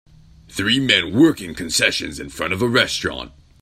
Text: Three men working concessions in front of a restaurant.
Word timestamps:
Three 0.49 0.79
men 0.79 1.13
working 1.13 1.53
concessions 1.53 2.19
in 2.19 2.29
front 2.31 2.53
of 2.53 2.61
a 2.63 2.67
restaurant. 2.67 3.33